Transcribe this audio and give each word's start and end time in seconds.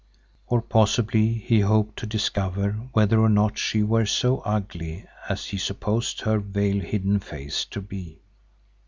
Or 0.47 0.63
possibly 0.63 1.31
he 1.33 1.59
hoped 1.59 1.99
to 1.99 2.07
discover 2.07 2.71
whether 2.93 3.19
or 3.19 3.29
not 3.29 3.59
she 3.59 3.83
were 3.83 4.07
so 4.07 4.39
ugly 4.39 5.05
as 5.29 5.45
he 5.45 5.59
supposed 5.59 6.21
her 6.21 6.39
veil 6.39 6.79
hidden 6.81 7.19
face 7.19 7.65
to 7.65 7.81
be. 7.81 8.17